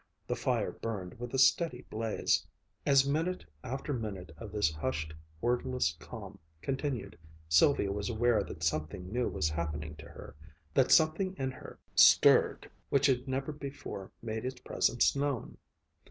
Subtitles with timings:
[0.25, 2.47] The fire burned with a steady blaze.
[2.87, 9.11] As minute after minute of this hushed, wordless calm continued, Sylvia was aware that something
[9.13, 10.35] new was happening to her,
[10.73, 15.59] that something in her stirred which had never before made its presence known.